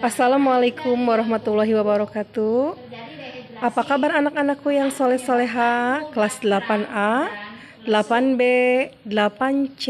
Assalamualaikum 0.00 0.96
warahmatullahi 1.08 1.72
wabarakatuh. 1.72 2.76
Apa 3.64 3.82
kabar 3.82 4.20
anak-anakku 4.20 4.68
yang 4.68 4.92
soleh-soleha 4.92 6.04
kelas 6.12 6.44
8A, 6.44 7.32
8B, 7.88 8.42
8C, 9.08 9.86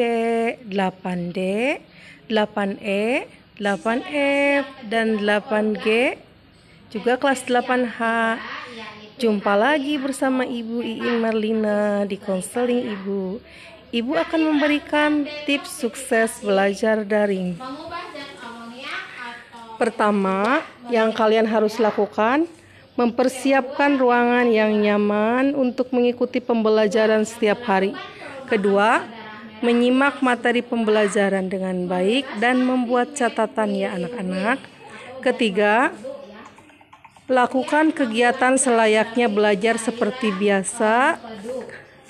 8D, 0.70 1.40
8E, 2.30 3.04
8F, 3.58 4.64
dan 4.86 5.18
8G, 5.18 5.86
juga 6.92 7.18
kelas 7.18 7.42
8H. 7.44 8.00
Jumpa 9.16 9.52
lagi 9.56 9.96
bersama 9.96 10.44
Ibu 10.44 10.84
Iin 10.84 11.24
Marlina 11.24 12.04
di 12.04 12.20
konseling 12.20 12.94
Ibu. 12.94 13.40
Ibu 13.96 14.12
akan 14.12 14.40
memberikan 14.52 15.24
tips 15.48 15.80
sukses 15.80 16.44
belajar 16.44 17.00
daring. 17.06 17.56
Pertama, 19.76 20.64
yang 20.88 21.12
kalian 21.12 21.44
harus 21.44 21.76
lakukan, 21.76 22.48
mempersiapkan 22.96 24.00
ruangan 24.00 24.48
yang 24.48 24.72
nyaman 24.72 25.52
untuk 25.52 25.92
mengikuti 25.92 26.40
pembelajaran 26.40 27.28
setiap 27.28 27.60
hari. 27.68 27.92
Kedua, 28.48 29.04
menyimak 29.60 30.24
materi 30.24 30.64
pembelajaran 30.64 31.48
dengan 31.48 31.88
baik 31.88 32.24
dan 32.40 32.64
membuat 32.64 33.12
catatan 33.12 33.76
ya 33.76 33.92
anak-anak. 33.96 34.60
Ketiga, 35.20 35.92
lakukan 37.26 37.90
kegiatan 37.90 38.56
selayaknya 38.56 39.26
belajar 39.26 39.76
seperti 39.76 40.30
biasa 40.32 41.20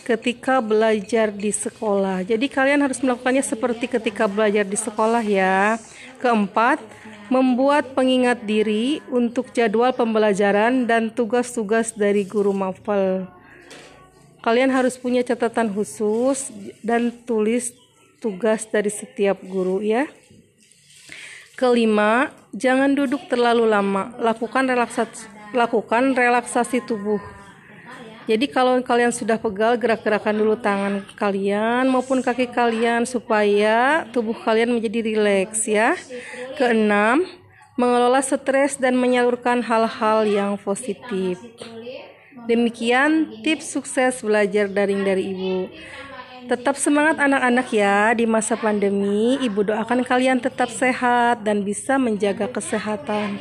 ketika 0.07 0.63
belajar 0.63 1.35
di 1.35 1.51
sekolah. 1.51 2.23
Jadi 2.23 2.47
kalian 2.47 2.79
harus 2.79 3.03
melakukannya 3.03 3.43
seperti 3.43 3.91
ketika 3.91 4.31
belajar 4.31 4.63
di 4.63 4.79
sekolah 4.79 5.25
ya. 5.25 5.83
Keempat, 6.23 6.79
membuat 7.27 7.95
pengingat 7.97 8.45
diri 8.47 9.03
untuk 9.11 9.51
jadwal 9.51 9.91
pembelajaran 9.91 10.87
dan 10.87 11.11
tugas-tugas 11.11 11.95
dari 11.95 12.23
guru 12.23 12.55
mapel. 12.55 13.27
Kalian 14.43 14.71
harus 14.71 14.95
punya 14.95 15.27
catatan 15.27 15.75
khusus 15.75 16.55
dan 16.87 17.11
tulis 17.27 17.75
tugas 18.23 18.63
dari 18.71 18.95
setiap 18.95 19.43
guru 19.43 19.83
ya. 19.83 20.07
Kelima, 21.59 22.31
jangan 22.55 22.95
duduk 22.95 23.27
terlalu 23.27 23.65
lama. 23.67 24.15
Lakukan 24.21 24.69
relaksasi 24.69 25.37
lakukan 25.57 26.13
relaksasi 26.13 26.85
tubuh. 26.85 27.19
Jadi 28.27 28.51
kalau 28.51 28.75
kalian 28.83 29.15
sudah 29.15 29.39
pegal, 29.39 29.79
gerak-gerakan 29.79 30.35
dulu 30.35 30.59
tangan 30.59 31.07
kalian 31.15 31.87
maupun 31.87 32.19
kaki 32.19 32.51
kalian 32.51 33.07
supaya 33.07 34.03
tubuh 34.11 34.35
kalian 34.35 34.75
menjadi 34.75 35.15
rileks 35.15 35.71
ya. 35.71 35.95
Keenam, 36.57 37.29
mengelola 37.77 38.25
stres 38.25 38.81
dan 38.81 38.97
menyalurkan 38.97 39.61
hal-hal 39.61 40.25
yang 40.25 40.53
positif. 40.57 41.37
Demikian 42.49 43.45
tips 43.45 43.77
sukses 43.77 44.25
belajar 44.25 44.65
daring 44.65 45.05
dari 45.05 45.37
Ibu. 45.37 45.57
Tetap 46.47 46.79
semangat 46.79 47.19
anak-anak 47.19 47.69
ya 47.75 48.15
di 48.15 48.25
masa 48.25 48.55
pandemi. 48.55 49.37
Ibu 49.43 49.67
doakan 49.67 50.07
kalian 50.07 50.39
tetap 50.39 50.71
sehat 50.71 51.43
dan 51.43 51.67
bisa 51.67 51.99
menjaga 51.99 52.47
kesehatan. 52.47 53.37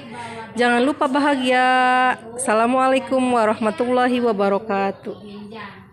Jangan 0.58 0.82
lupa 0.82 1.06
bahagia. 1.06 1.68
Assalamualaikum 2.34 3.22
warahmatullahi 3.22 4.20
wabarakatuh. 4.26 5.16